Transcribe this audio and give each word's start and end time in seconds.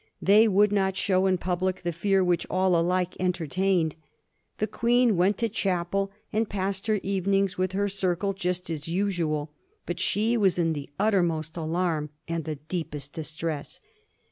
They 0.19 0.47
would 0.47 0.71
not 0.71 0.97
show 0.97 1.27
in 1.27 1.37
public 1.37 1.83
the 1.83 1.91
fear 1.91 2.23
which 2.23 2.47
all 2.49 2.75
alike 2.75 3.15
entertained. 3.19 3.95
The 4.57 4.65
Queen 4.65 5.15
went 5.15 5.37
to 5.37 5.47
chapel, 5.47 6.09
and 6.33 6.49
passed 6.49 6.87
her 6.87 6.99
evenings 7.03 7.59
with 7.59 7.73
her 7.73 7.87
circle 7.87 8.33
just 8.33 8.71
as 8.71 8.87
usual; 8.87 9.51
but 9.85 9.99
she 9.99 10.37
was 10.37 10.57
in 10.57 10.73
the 10.73 10.89
uttermost 10.97 11.55
alarm 11.55 12.09
and 12.27 12.45
the 12.45 12.55
deepest 12.55 13.13
distress. 13.13 13.79